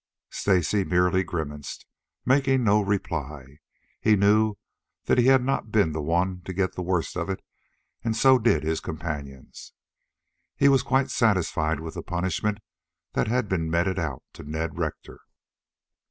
[0.31, 1.85] Stacy merely grimaced,
[2.25, 3.59] making no reply.
[3.99, 4.55] He knew
[5.05, 7.39] that he had not been the one to get the worst of it,
[8.03, 9.73] and so did his companions.
[10.55, 12.57] He was quite satisfied with the punishment
[13.13, 15.19] that had been meted out to Ned Rector.